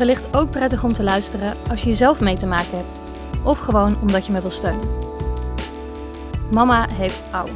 wellicht 0.00 0.36
ook 0.36 0.50
prettig 0.50 0.84
om 0.84 0.92
te 0.92 1.02
luisteren 1.02 1.56
als 1.68 1.82
je 1.82 1.94
zelf 1.94 2.20
mee 2.20 2.36
te 2.36 2.46
maken 2.46 2.76
hebt. 2.76 3.00
Of 3.44 3.58
gewoon 3.58 4.00
omdat 4.00 4.26
je 4.26 4.32
me 4.32 4.40
wil 4.40 4.50
steunen. 4.50 4.88
Mama 6.52 6.88
heeft 6.88 7.32
ouw. 7.32 7.46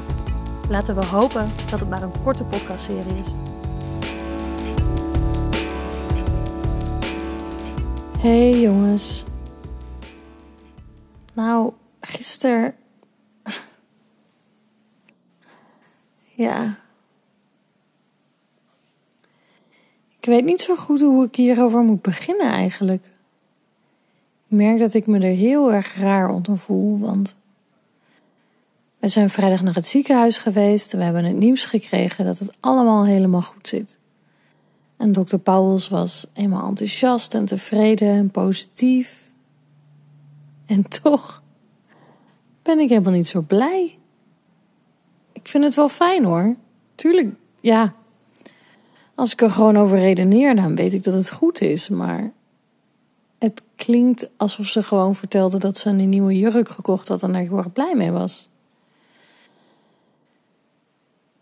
Laten 0.69 0.95
we 0.95 1.05
hopen 1.05 1.51
dat 1.71 1.81
het 1.81 1.89
maar 1.89 2.03
een 2.03 2.23
korte 2.23 2.45
podcastserie 2.45 3.19
is. 3.19 3.33
Hey 8.19 8.61
jongens. 8.61 9.25
Nou, 11.33 11.73
gisteren. 12.01 12.75
ja. 16.45 16.84
Ik 20.25 20.31
weet 20.31 20.45
niet 20.45 20.61
zo 20.61 20.77
goed 20.77 21.01
hoe 21.01 21.25
ik 21.25 21.37
hierover 21.37 21.83
moet 21.83 22.03
beginnen 22.03 22.47
eigenlijk. 22.47 23.05
Ik 24.47 24.57
merk 24.57 24.79
dat 24.79 24.95
ik 24.95 25.07
me 25.07 25.19
er 25.19 25.35
heel 25.35 25.73
erg 25.73 25.97
raar 25.97 26.31
onder 26.31 26.59
voel, 26.59 26.99
want 26.99 27.37
we 28.99 29.09
zijn 29.09 29.31
vrijdag 29.31 29.63
naar 29.63 29.75
het 29.75 29.87
ziekenhuis 29.87 30.39
geweest. 30.39 30.93
We 30.93 31.03
hebben 31.03 31.25
het 31.25 31.37
nieuws 31.37 31.65
gekregen 31.65 32.25
dat 32.25 32.39
het 32.39 32.57
allemaal 32.61 33.05
helemaal 33.05 33.43
goed 33.43 33.69
zit. 33.69 33.99
En 34.97 35.13
dokter 35.13 35.39
Pauwels 35.39 35.89
was 35.89 36.27
eenmaal 36.33 36.69
enthousiast 36.69 37.35
en 37.35 37.45
tevreden 37.45 38.09
en 38.09 38.31
positief. 38.31 39.31
En 40.67 40.89
toch 41.03 41.43
ben 42.63 42.79
ik 42.79 42.89
helemaal 42.89 43.13
niet 43.13 43.29
zo 43.29 43.41
blij. 43.41 43.99
Ik 45.33 45.49
vind 45.49 45.65
het 45.65 45.75
wel 45.75 45.89
fijn 45.89 46.25
hoor. 46.25 46.57
Tuurlijk, 46.95 47.35
ja. 47.61 47.95
Als 49.15 49.33
ik 49.33 49.43
er 49.43 49.51
gewoon 49.51 49.77
over 49.77 49.99
redeneer, 49.99 50.57
dan 50.57 50.77
weet 50.77 50.93
ik 50.93 51.03
dat 51.03 51.15
het 51.15 51.31
goed 51.31 51.61
is. 51.61 51.89
Maar 51.89 52.33
het 53.39 53.63
klinkt 53.75 54.29
alsof 54.37 54.67
ze 54.67 54.83
gewoon 54.83 55.15
vertelde 55.15 55.59
dat 55.59 55.79
ze 55.79 55.89
een 55.89 56.09
nieuwe 56.09 56.39
jurk 56.39 56.69
gekocht 56.69 57.09
had 57.09 57.23
en 57.23 57.33
daar 57.33 57.41
heel 57.41 57.57
erg 57.57 57.73
blij 57.73 57.95
mee 57.95 58.11
was. 58.11 58.49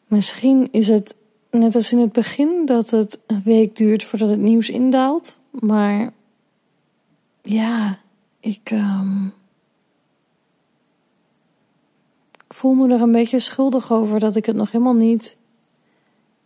Misschien 0.07 0.69
is 0.71 0.89
het 0.89 1.15
net 1.51 1.75
als 1.75 1.93
in 1.93 1.99
het 1.99 2.13
begin 2.13 2.67
dat 2.67 2.91
het 2.91 3.21
een 3.27 3.43
week 3.45 3.77
duurt 3.77 4.05
voordat 4.05 4.29
het 4.29 4.41
nieuws 4.41 4.71
indaalt. 4.71 5.37
Maar 5.51 6.13
ja, 7.43 7.99
ik, 8.41 8.71
um, 8.71 9.33
ik 12.33 12.55
voel 12.55 12.73
me 12.73 12.95
er 12.95 13.01
een 13.01 13.13
beetje 13.13 13.39
schuldig 13.39 13.93
over 13.93 14.19
dat 14.19 14.37
ik 14.37 14.47
het 14.47 14.57
nog 14.57 14.71
helemaal 14.71 14.95
niet 14.95 15.37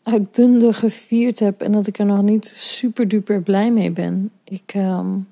uitbundig 0.07 0.79
gevierd 0.79 1.39
heb 1.39 1.61
en 1.61 1.73
dat 1.73 1.87
ik 1.87 1.99
er 1.99 2.07
nog 2.07 2.23
niet 2.23 2.47
super 2.47 3.09
duper 3.09 3.43
blij 3.43 3.73
mee 3.73 3.91
ben. 3.91 4.31
Ik, 4.45 4.75
um, 4.75 5.29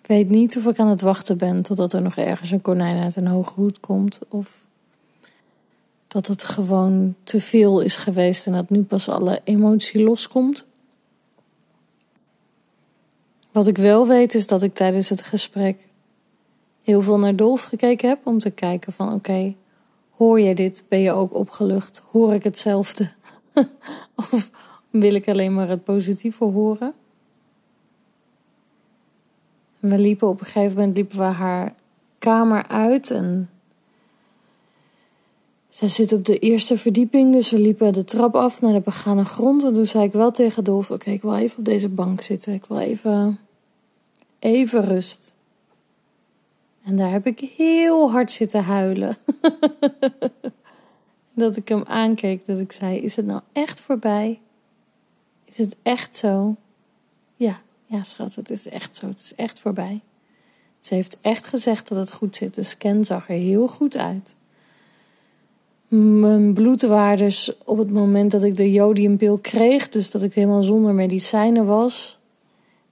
ik 0.00 0.06
weet 0.06 0.28
niet 0.28 0.56
of 0.56 0.66
ik 0.66 0.78
aan 0.78 0.88
het 0.88 1.00
wachten 1.00 1.38
ben 1.38 1.62
totdat 1.62 1.92
er 1.92 2.02
nog 2.02 2.16
ergens 2.16 2.50
een 2.50 2.60
konijn 2.60 3.02
uit 3.02 3.16
een 3.16 3.26
hoge 3.26 3.52
hoed 3.54 3.80
komt 3.80 4.20
of 4.28 4.66
dat 6.06 6.26
het 6.26 6.44
gewoon 6.44 7.14
te 7.22 7.40
veel 7.40 7.80
is 7.80 7.96
geweest 7.96 8.46
en 8.46 8.52
dat 8.52 8.70
nu 8.70 8.82
pas 8.82 9.08
alle 9.08 9.40
emotie 9.44 10.02
loskomt. 10.02 10.66
Wat 13.52 13.66
ik 13.66 13.76
wel 13.76 14.06
weet 14.06 14.34
is 14.34 14.46
dat 14.46 14.62
ik 14.62 14.74
tijdens 14.74 15.08
het 15.08 15.22
gesprek 15.22 15.88
heel 16.82 17.02
veel 17.02 17.18
naar 17.18 17.36
Dolf 17.36 17.62
gekeken 17.62 18.08
heb 18.08 18.26
om 18.26 18.38
te 18.38 18.50
kijken 18.50 18.92
van 18.92 19.12
oké, 19.12 19.54
hoor 20.16 20.40
je 20.40 20.54
dit? 20.54 20.84
Ben 20.88 21.00
je 21.00 21.12
ook 21.12 21.34
opgelucht? 21.34 22.02
Hoor 22.10 22.34
ik 22.34 22.44
hetzelfde? 22.44 23.10
of 24.14 24.50
wil 24.90 25.14
ik 25.14 25.28
alleen 25.28 25.54
maar 25.54 25.68
het 25.68 25.84
positieve 25.84 26.44
horen? 26.44 26.94
we 29.88 29.98
liepen 29.98 30.28
op 30.28 30.40
een 30.40 30.46
gegeven 30.46 30.76
moment 30.76 30.96
liepen 30.96 31.18
we 31.18 31.24
haar 31.24 31.74
kamer 32.18 32.66
uit 32.66 33.10
en 33.10 33.50
zij 35.70 35.88
zit 35.88 36.12
op 36.12 36.24
de 36.24 36.38
eerste 36.38 36.78
verdieping, 36.78 37.32
dus 37.32 37.50
we 37.50 37.58
liepen 37.58 37.92
de 37.92 38.04
trap 38.04 38.34
af 38.34 38.60
naar 38.60 38.72
de 38.72 38.80
begane 38.80 39.24
grond. 39.24 39.64
En 39.64 39.72
toen 39.72 39.86
zei 39.86 40.04
ik 40.04 40.12
wel 40.12 40.30
tegen 40.30 40.64
Dolf, 40.64 40.90
oké, 40.90 41.10
ik 41.10 41.22
wil 41.22 41.34
even 41.34 41.58
op 41.58 41.64
deze 41.64 41.88
bank 41.88 42.20
zitten. 42.20 42.52
Ik 42.52 42.64
wil 42.64 42.78
even, 42.78 43.38
even 44.38 44.84
rust. 44.84 45.34
En 46.86 46.96
daar 46.96 47.10
heb 47.10 47.26
ik 47.26 47.38
heel 47.40 48.10
hard 48.10 48.30
zitten 48.30 48.62
huilen. 48.62 49.16
dat 51.34 51.56
ik 51.56 51.68
hem 51.68 51.82
aankeek, 51.86 52.46
dat 52.46 52.58
ik 52.58 52.72
zei, 52.72 52.98
is 52.98 53.16
het 53.16 53.26
nou 53.26 53.40
echt 53.52 53.80
voorbij? 53.80 54.40
Is 55.44 55.58
het 55.58 55.76
echt 55.82 56.16
zo? 56.16 56.56
Ja, 57.36 57.60
ja 57.86 58.02
schat, 58.02 58.34
het 58.34 58.50
is 58.50 58.68
echt 58.68 58.96
zo. 58.96 59.06
Het 59.06 59.20
is 59.20 59.34
echt 59.34 59.60
voorbij. 59.60 60.00
Ze 60.80 60.94
heeft 60.94 61.18
echt 61.20 61.44
gezegd 61.44 61.88
dat 61.88 61.98
het 61.98 62.12
goed 62.12 62.36
zit. 62.36 62.54
De 62.54 62.62
scan 62.62 63.04
zag 63.04 63.28
er 63.28 63.34
heel 63.34 63.68
goed 63.68 63.96
uit 63.96 64.36
mijn 65.88 66.54
bloedwaardes 66.54 67.56
op 67.64 67.78
het 67.78 67.90
moment 67.90 68.30
dat 68.30 68.42
ik 68.42 68.56
de 68.56 68.72
jodiumpil 68.72 69.38
kreeg, 69.38 69.88
dus 69.88 70.10
dat 70.10 70.22
ik 70.22 70.34
helemaal 70.34 70.62
zonder 70.62 70.94
medicijnen 70.94 71.66
was, 71.66 72.18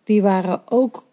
die 0.05 0.23
waren 0.23 0.63
ook 0.65 1.05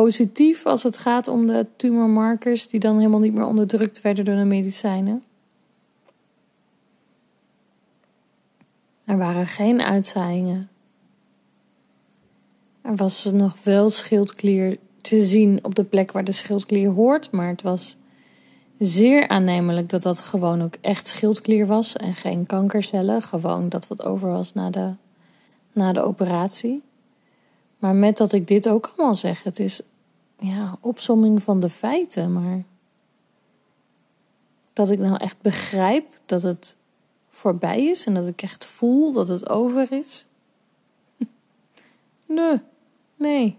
positief 0.00 0.66
als 0.66 0.82
het 0.82 0.96
gaat 0.96 1.28
om 1.28 1.46
de 1.46 1.66
tumormarkers 1.76 2.68
die 2.68 2.80
dan 2.80 2.96
helemaal 2.96 3.20
niet 3.20 3.34
meer 3.34 3.44
onderdrukt 3.44 4.00
werden 4.00 4.24
door 4.24 4.36
de 4.36 4.44
medicijnen. 4.44 5.22
Er 9.04 9.18
waren 9.18 9.46
geen 9.46 9.82
uitzaaiingen. 9.82 10.68
Er 12.82 12.96
was 12.96 13.24
nog 13.24 13.64
wel 13.64 13.90
schildklier 13.90 14.78
te 15.00 15.22
zien 15.22 15.64
op 15.64 15.74
de 15.74 15.84
plek 15.84 16.12
waar 16.12 16.24
de 16.24 16.32
schildklier 16.32 16.90
hoort, 16.90 17.30
maar 17.30 17.48
het 17.48 17.62
was 17.62 17.96
zeer 18.78 19.28
aannemelijk 19.28 19.88
dat 19.88 20.02
dat 20.02 20.20
gewoon 20.20 20.62
ook 20.62 20.74
echt 20.80 21.06
schildklier 21.06 21.66
was 21.66 21.96
en 21.96 22.14
geen 22.14 22.46
kankercellen. 22.46 23.22
Gewoon 23.22 23.68
dat 23.68 23.86
wat 23.86 24.04
over 24.04 24.28
was 24.28 24.54
na 24.54 24.70
de, 24.70 24.92
na 25.72 25.92
de 25.92 26.02
operatie. 26.02 26.82
Maar 27.78 27.94
met 27.94 28.16
dat 28.16 28.32
ik 28.32 28.46
dit 28.46 28.68
ook 28.68 28.92
allemaal 28.96 29.14
zeg, 29.14 29.42
het 29.42 29.58
is 29.58 29.82
ja, 30.38 30.78
opsomming 30.80 31.42
van 31.42 31.60
de 31.60 31.70
feiten, 31.70 32.32
maar 32.32 32.62
dat 34.72 34.90
ik 34.90 34.98
nou 34.98 35.16
echt 35.16 35.40
begrijp 35.40 36.18
dat 36.26 36.42
het 36.42 36.76
voorbij 37.28 37.84
is 37.84 38.06
en 38.06 38.14
dat 38.14 38.26
ik 38.26 38.42
echt 38.42 38.66
voel 38.66 39.12
dat 39.12 39.28
het 39.28 39.48
over 39.48 39.92
is. 39.92 40.26
Nee, 42.26 42.60
nee, 43.16 43.58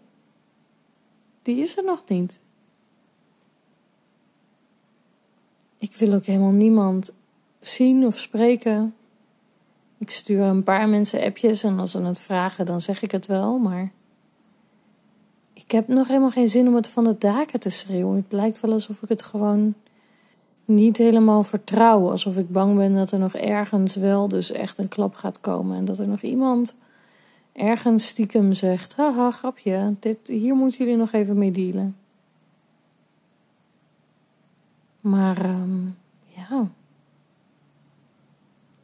die 1.41 1.61
is 1.61 1.77
er 1.77 1.83
nog 1.83 2.03
niet. 2.07 2.39
Ik 5.77 5.95
wil 5.95 6.13
ook 6.13 6.25
helemaal 6.25 6.51
niemand 6.51 7.11
zien 7.59 8.05
of 8.05 8.19
spreken. 8.19 8.95
Ik 9.97 10.09
stuur 10.09 10.41
een 10.41 10.63
paar 10.63 10.89
mensen 10.89 11.23
appjes 11.23 11.63
en 11.63 11.79
als 11.79 11.91
ze 11.91 12.01
het 12.01 12.19
vragen, 12.19 12.65
dan 12.65 12.81
zeg 12.81 13.01
ik 13.01 13.11
het 13.11 13.25
wel, 13.25 13.57
maar 13.57 13.91
ik 15.55 15.71
heb 15.71 15.87
nog 15.87 16.07
helemaal 16.07 16.31
geen 16.31 16.49
zin 16.49 16.67
om 16.67 16.75
het 16.75 16.87
van 16.87 17.03
de 17.03 17.17
daken 17.17 17.59
te 17.59 17.69
schreeuwen. 17.69 18.15
Het 18.15 18.31
lijkt 18.31 18.61
wel 18.61 18.71
alsof 18.71 19.01
ik 19.01 19.09
het 19.09 19.21
gewoon 19.21 19.73
niet 20.65 20.97
helemaal 20.97 21.43
vertrouw. 21.43 22.09
Alsof 22.09 22.37
ik 22.37 22.51
bang 22.51 22.77
ben 22.77 22.95
dat 22.95 23.11
er 23.11 23.19
nog 23.19 23.35
ergens 23.35 23.95
wel 23.95 24.27
dus 24.27 24.51
echt 24.51 24.77
een 24.77 24.87
klap 24.87 25.15
gaat 25.15 25.39
komen. 25.39 25.77
En 25.77 25.85
dat 25.85 25.99
er 25.99 26.07
nog 26.07 26.21
iemand 26.21 26.75
ergens 27.53 28.07
stiekem 28.07 28.53
zegt: 28.53 28.95
haha, 28.95 29.31
grapje, 29.31 29.95
dit, 29.99 30.27
hier 30.27 30.55
moeten 30.55 30.77
jullie 30.77 30.99
nog 30.99 31.11
even 31.11 31.37
mee 31.37 31.51
dealen. 31.51 31.95
Maar 34.99 35.49
um, 35.49 35.97
ja. 36.23 36.61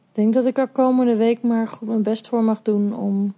Ik 0.08 0.18
denk 0.18 0.34
dat 0.34 0.44
ik 0.44 0.58
er 0.58 0.68
komende 0.68 1.16
week 1.16 1.42
maar 1.42 1.68
goed 1.68 1.88
mijn 1.88 2.02
best 2.02 2.28
voor 2.28 2.44
mag 2.44 2.62
doen 2.62 2.94
om 2.94 3.34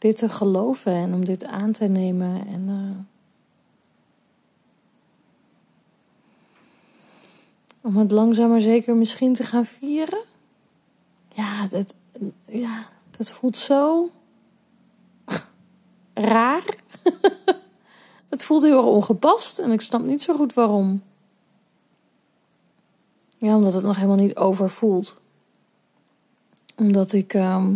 dit 0.00 0.16
te 0.16 0.28
geloven 0.28 0.92
en 0.92 1.14
om 1.14 1.24
dit 1.24 1.44
aan 1.44 1.72
te 1.72 1.84
nemen. 1.84 2.46
En 2.46 2.68
uh, 2.68 2.98
om 7.80 7.96
het 7.96 8.10
langzaam 8.10 8.50
maar 8.50 8.60
zeker 8.60 8.96
misschien 8.96 9.34
te 9.34 9.44
gaan 9.44 9.64
vieren. 9.64 10.22
Ja, 11.34 11.66
dat, 11.66 11.94
ja, 12.46 12.86
Dat 13.16 13.30
voelt 13.30 13.56
zo 13.56 14.10
raar. 16.14 16.76
het 18.28 18.44
voelt 18.44 18.62
heel 18.62 18.76
erg 18.76 18.86
ongepast 18.86 19.58
en 19.58 19.72
ik 19.72 19.80
snap 19.80 20.02
niet 20.02 20.22
zo 20.22 20.34
goed 20.34 20.54
waarom. 20.54 21.02
Ja, 23.38 23.56
omdat 23.56 23.72
het 23.72 23.84
nog 23.84 23.96
helemaal 23.96 24.16
niet 24.16 24.36
overvoelt. 24.36 25.18
Omdat 26.76 27.12
ik, 27.12 27.34
ehm, 27.34 27.74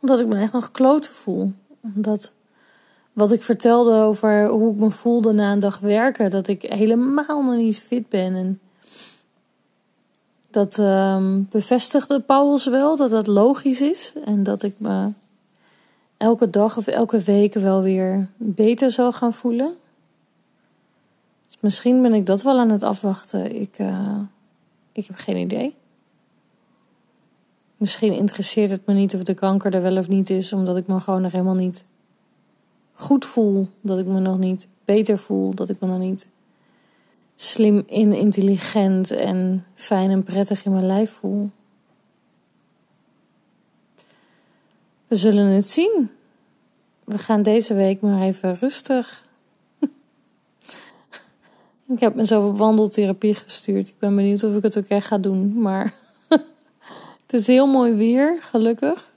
omdat 0.00 0.20
ik 0.20 0.26
me 0.26 0.40
echt 0.40 0.52
nog 0.52 0.70
kloten 0.70 1.12
voel. 1.12 1.52
Omdat 1.80 2.32
wat 3.12 3.32
ik 3.32 3.42
vertelde 3.42 3.92
over 3.92 4.48
hoe 4.48 4.72
ik 4.72 4.78
me 4.78 4.90
voelde 4.90 5.32
na 5.32 5.52
een 5.52 5.60
dag 5.60 5.78
werken, 5.78 6.30
dat 6.30 6.48
ik 6.48 6.62
helemaal 6.62 7.42
nog 7.42 7.56
niet 7.56 7.80
fit 7.80 8.08
ben. 8.08 8.34
En 8.34 8.60
dat 10.50 10.78
um, 10.78 11.46
bevestigde 11.50 12.20
Pauwels 12.20 12.66
wel 12.66 12.96
dat 12.96 13.10
dat 13.10 13.26
logisch 13.26 13.80
is. 13.80 14.12
En 14.24 14.42
dat 14.42 14.62
ik 14.62 14.74
me 14.78 15.12
elke 16.16 16.50
dag 16.50 16.76
of 16.76 16.86
elke 16.86 17.18
week 17.18 17.54
wel 17.54 17.82
weer 17.82 18.28
beter 18.36 18.90
zal 18.90 19.12
gaan 19.12 19.32
voelen. 19.32 19.76
Dus 21.46 21.56
misschien 21.60 22.02
ben 22.02 22.14
ik 22.14 22.26
dat 22.26 22.42
wel 22.42 22.58
aan 22.58 22.70
het 22.70 22.82
afwachten. 22.82 23.60
Ik, 23.60 23.78
uh, 23.78 24.20
ik 24.92 25.06
heb 25.06 25.16
geen 25.16 25.36
idee. 25.36 25.77
Misschien 27.78 28.12
interesseert 28.12 28.70
het 28.70 28.86
me 28.86 28.94
niet 28.94 29.14
of 29.14 29.22
de 29.22 29.34
kanker 29.34 29.74
er 29.74 29.82
wel 29.82 29.96
of 29.96 30.08
niet 30.08 30.30
is, 30.30 30.52
omdat 30.52 30.76
ik 30.76 30.86
me 30.86 31.00
gewoon 31.00 31.22
nog 31.22 31.32
helemaal 31.32 31.54
niet 31.54 31.84
goed 32.92 33.24
voel. 33.24 33.68
Dat 33.80 33.98
ik 33.98 34.06
me 34.06 34.20
nog 34.20 34.38
niet 34.38 34.68
beter 34.84 35.18
voel. 35.18 35.54
Dat 35.54 35.68
ik 35.68 35.80
me 35.80 35.86
nog 35.86 35.98
niet 35.98 36.26
slim 37.36 37.84
en 37.88 38.12
intelligent 38.12 39.10
en 39.10 39.64
fijn 39.74 40.10
en 40.10 40.22
prettig 40.22 40.64
in 40.64 40.72
mijn 40.72 40.86
lijf 40.86 41.10
voel. 41.10 41.50
We 45.06 45.16
zullen 45.16 45.46
het 45.46 45.68
zien. 45.68 46.10
We 47.04 47.18
gaan 47.18 47.42
deze 47.42 47.74
week 47.74 48.00
maar 48.00 48.22
even 48.22 48.54
rustig. 48.54 49.24
ik 51.94 52.00
heb 52.00 52.14
mezelf 52.14 52.44
op 52.44 52.58
wandeltherapie 52.58 53.34
gestuurd. 53.34 53.88
Ik 53.88 53.98
ben 53.98 54.16
benieuwd 54.16 54.42
of 54.42 54.56
ik 54.56 54.62
het 54.62 54.78
ook 54.78 54.88
echt 54.88 55.06
ga 55.06 55.18
doen. 55.18 55.60
Maar 55.60 55.94
het 57.30 57.40
is 57.40 57.46
heel 57.46 57.66
mooi 57.66 57.92
weer, 57.92 58.38
gelukkig. 58.40 59.10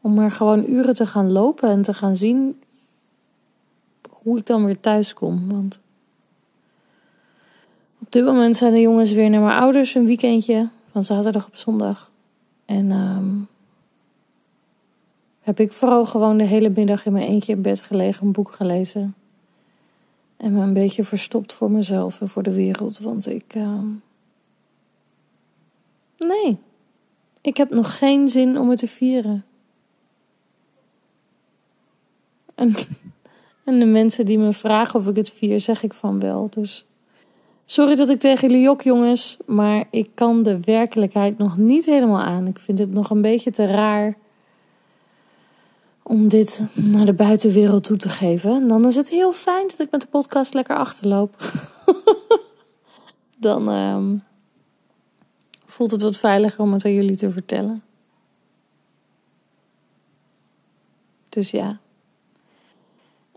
Om 0.00 0.14
maar 0.14 0.30
gewoon 0.30 0.70
uren 0.70 0.94
te 0.94 1.06
gaan 1.06 1.32
lopen 1.32 1.68
en 1.68 1.82
te 1.82 1.94
gaan 1.94 2.16
zien 2.16 2.62
hoe 4.10 4.38
ik 4.38 4.46
dan 4.46 4.64
weer 4.64 4.80
thuis 4.80 5.12
kom. 5.12 5.48
Want 5.48 5.80
op 7.98 8.12
dit 8.12 8.24
moment 8.24 8.56
zijn 8.56 8.72
de 8.72 8.80
jongens 8.80 9.12
weer 9.12 9.30
naar 9.30 9.40
mijn 9.40 9.58
ouders 9.58 9.94
een 9.94 10.06
weekendje 10.06 10.68
van 10.90 11.04
zaterdag 11.04 11.46
op 11.46 11.56
zondag. 11.56 12.10
En 12.64 12.90
um, 12.90 13.48
heb 15.40 15.60
ik 15.60 15.72
vooral 15.72 16.06
gewoon 16.06 16.36
de 16.36 16.44
hele 16.44 16.70
middag 16.70 17.06
in 17.06 17.12
mijn 17.12 17.28
eentje 17.28 17.52
in 17.52 17.62
bed 17.62 17.82
gelegen, 17.82 18.26
een 18.26 18.32
boek 18.32 18.52
gelezen. 18.52 19.14
En 20.36 20.52
me 20.52 20.62
een 20.62 20.72
beetje 20.72 21.04
verstopt 21.04 21.52
voor 21.52 21.70
mezelf 21.70 22.20
en 22.20 22.28
voor 22.28 22.42
de 22.42 22.52
wereld. 22.52 22.98
Want 22.98 23.26
ik. 23.26 23.54
Uh... 23.54 23.80
Nee, 26.16 26.58
ik 27.40 27.56
heb 27.56 27.70
nog 27.70 27.98
geen 27.98 28.28
zin 28.28 28.58
om 28.58 28.70
het 28.70 28.78
te 28.78 28.86
vieren. 28.86 29.44
En, 32.54 32.74
en 33.64 33.78
de 33.78 33.86
mensen 33.86 34.26
die 34.26 34.38
me 34.38 34.52
vragen 34.52 35.00
of 35.00 35.06
ik 35.06 35.16
het 35.16 35.30
vier, 35.30 35.60
zeg 35.60 35.82
ik 35.82 35.94
van 35.94 36.20
wel. 36.20 36.48
Dus 36.50 36.86
sorry 37.64 37.94
dat 37.94 38.08
ik 38.08 38.18
tegen 38.18 38.48
jullie 38.48 38.64
jok, 38.64 38.82
jongens. 38.82 39.36
Maar 39.46 39.84
ik 39.90 40.10
kan 40.14 40.42
de 40.42 40.60
werkelijkheid 40.60 41.38
nog 41.38 41.56
niet 41.56 41.84
helemaal 41.84 42.20
aan. 42.20 42.46
Ik 42.46 42.58
vind 42.58 42.78
het 42.78 42.92
nog 42.92 43.10
een 43.10 43.22
beetje 43.22 43.50
te 43.50 43.66
raar 43.66 44.16
om 46.02 46.28
dit 46.28 46.62
naar 46.74 47.06
de 47.06 47.12
buitenwereld 47.12 47.84
toe 47.84 47.96
te 47.96 48.08
geven. 48.08 48.50
En 48.50 48.68
dan 48.68 48.86
is 48.86 48.96
het 48.96 49.08
heel 49.08 49.32
fijn 49.32 49.68
dat 49.68 49.78
ik 49.78 49.90
met 49.90 50.00
de 50.00 50.06
podcast 50.06 50.54
lekker 50.54 50.76
achterloop. 50.76 51.36
dan 53.36 53.68
ehm, 53.68 54.16
voelt 55.80 55.92
het 55.92 56.02
wat 56.02 56.18
veiliger 56.18 56.60
om 56.60 56.72
het 56.72 56.84
aan 56.84 56.92
jullie 56.92 57.16
te 57.16 57.30
vertellen. 57.30 57.82
Dus 61.28 61.50
ja. 61.50 61.78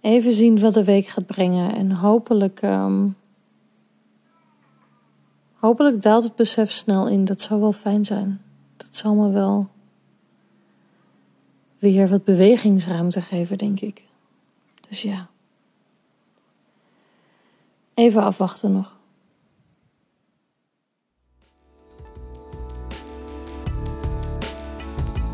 Even 0.01 0.31
zien 0.31 0.59
wat 0.59 0.73
de 0.73 0.83
week 0.83 1.05
gaat 1.05 1.25
brengen. 1.25 1.75
En 1.75 1.91
hopelijk. 1.91 2.61
Um, 2.61 3.15
hopelijk 5.53 6.01
daalt 6.01 6.23
het 6.23 6.35
besef 6.35 6.71
snel 6.71 7.07
in. 7.07 7.25
Dat 7.25 7.41
zou 7.41 7.59
wel 7.59 7.73
fijn 7.73 8.05
zijn. 8.05 8.41
Dat 8.77 8.95
zal 8.95 9.13
me 9.13 9.29
wel 9.29 9.69
weer 11.79 12.07
wat 12.07 12.23
bewegingsruimte 12.23 13.21
geven, 13.21 13.57
denk 13.57 13.79
ik. 13.79 14.03
Dus 14.89 15.01
ja. 15.01 15.29
Even 17.93 18.23
afwachten 18.23 18.71
nog. 18.71 18.95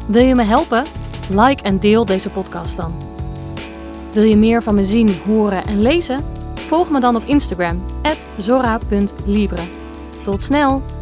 Wil 0.09 0.23
je 0.23 0.35
me 0.35 0.43
helpen? 0.43 0.83
Like 1.29 1.63
en 1.63 1.79
deel 1.79 2.05
deze 2.05 2.29
podcast 2.29 2.75
dan. 2.75 2.93
Wil 4.13 4.23
je 4.23 4.37
meer 4.37 4.63
van 4.63 4.75
me 4.75 4.83
zien, 4.83 5.09
horen 5.25 5.65
en 5.65 5.81
lezen? 5.81 6.23
Volg 6.53 6.89
me 6.89 6.99
dan 6.99 7.15
op 7.15 7.23
Instagram, 7.25 7.81
zora.libre. 8.37 9.61
Tot 10.23 10.41
snel! 10.41 10.98